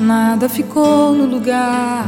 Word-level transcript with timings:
Nada 0.00 0.48
ficou 0.48 1.12
no 1.12 1.24
lugar. 1.26 2.06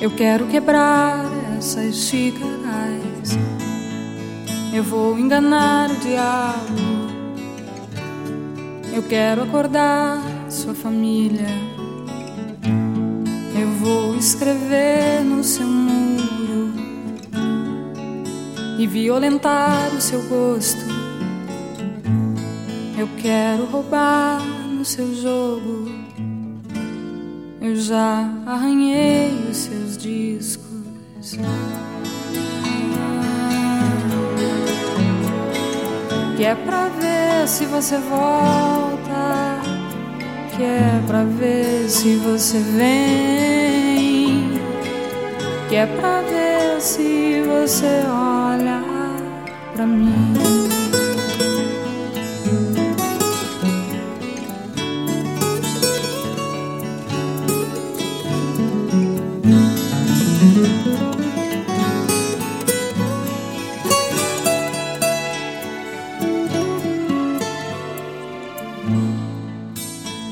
Eu 0.00 0.10
quero 0.10 0.46
quebrar 0.46 1.24
essas 1.58 1.96
xícaras. 1.96 2.50
Eu 4.72 4.84
vou 4.84 5.18
enganar 5.18 5.90
o 5.90 5.96
diabo. 5.96 7.00
Eu 8.94 9.02
quero 9.02 9.42
acordar 9.42 10.22
sua 10.48 10.74
família. 10.74 11.48
Eu 13.60 13.68
vou 13.80 14.14
escrever 14.14 15.24
no 15.24 15.42
seu 15.42 15.66
muro 15.66 16.72
e 18.78 18.86
violentar 18.86 19.92
o 19.92 20.00
seu 20.00 20.22
gosto. 20.28 20.84
Eu 22.96 23.08
quero 23.20 23.66
roubar 23.66 24.40
no 24.44 24.84
seu 24.84 25.12
jogo. 25.14 25.90
Eu 27.60 27.74
já 27.74 28.30
arranhei 28.46 29.32
os 29.50 29.56
seus 29.56 29.98
discos. 29.98 31.36
Que 36.40 36.46
é 36.46 36.54
pra 36.54 36.88
ver 36.88 37.46
se 37.46 37.66
você 37.66 37.98
volta. 37.98 39.60
Que 40.56 40.62
é 40.62 41.02
pra 41.06 41.22
ver 41.22 41.86
se 41.86 42.16
você 42.16 42.58
vem. 42.60 44.58
Que 45.68 45.76
é 45.76 45.84
pra 45.84 46.22
ver 46.22 46.80
se 46.80 47.42
você 47.42 48.06
olha 48.08 48.82
pra 49.74 49.86
mim. 49.86 50.79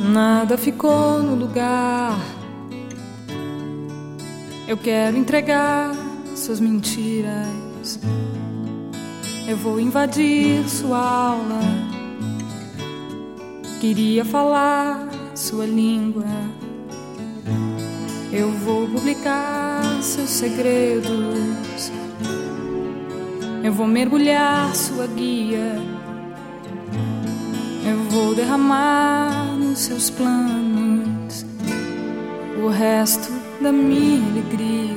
Nada 0.01 0.57
ficou 0.57 1.21
no 1.21 1.35
lugar. 1.35 2.17
Eu 4.69 4.77
quero 4.77 5.17
entregar 5.17 5.93
suas 6.37 6.61
mentiras. 6.61 7.99
Eu 9.49 9.57
vou 9.57 9.81
invadir 9.81 10.69
sua 10.69 10.99
aula. 10.99 11.61
Queria 13.81 14.25
falar 14.25 15.09
sua 15.35 15.67
língua. 15.67 16.27
Eu 18.31 18.53
vou 18.53 18.87
publicar 18.87 19.83
seus 20.01 20.31
segredos. 20.31 21.91
Eu 23.65 23.73
vou 23.73 23.89
mergulhar 23.89 24.73
sua 24.77 25.09
guia. 25.09 25.77
Eu 27.85 28.05
vou 28.11 28.35
derramar 28.35 29.48
nos 29.69 29.81
seus 29.81 30.09
planos 30.11 31.45
o 32.63 32.69
resto 32.69 33.31
da 33.61 33.71
minha 33.71 34.27
alegria. 34.31 34.89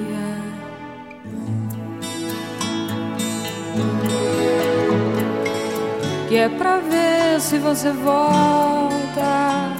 Que 6.30 6.38
é 6.38 6.50
pra 6.50 6.78
ver 6.78 7.42
se 7.42 7.58
você 7.60 7.92
volta, 7.92 9.74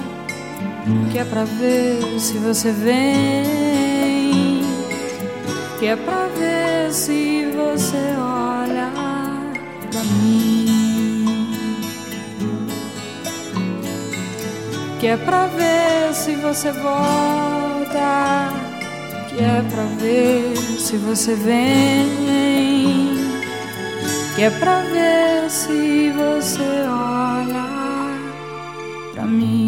que 1.10 1.18
é 1.18 1.24
pra 1.24 1.44
ver 1.44 2.20
se 2.20 2.36
você 2.38 2.70
vem, 2.70 4.62
que 5.78 5.86
é 5.86 5.96
pra 5.96 6.26
ver 6.26 6.92
se 6.92 7.46
você 7.56 7.96
olha 8.18 8.90
pra 9.90 10.04
mim. 10.04 11.01
Que 15.02 15.08
é 15.08 15.16
pra 15.16 15.48
ver 15.48 16.14
se 16.14 16.36
você 16.36 16.70
volta, 16.70 18.52
que 19.28 19.42
é 19.42 19.64
pra 19.68 19.82
ver 20.00 20.56
se 20.56 20.96
você 20.96 21.34
vem, 21.34 22.08
que 24.36 24.42
é 24.44 24.50
pra 24.60 24.80
ver 24.82 25.50
se 25.50 26.12
você 26.12 26.62
olha 26.86 27.66
pra 29.12 29.24
mim. 29.24 29.61